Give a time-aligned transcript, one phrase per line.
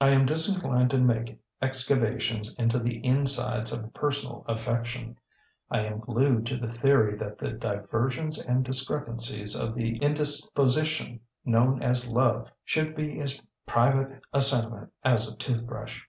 [0.00, 5.16] I am disinclined to make excavations into the insides of a personal affection.
[5.70, 11.80] I am glued to the theory that the diversions and discrepancies of the indisposition known
[11.80, 16.00] as love should be as private a sentiment as a toothbrush.